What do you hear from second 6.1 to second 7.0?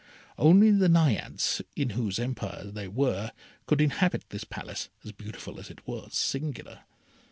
singular.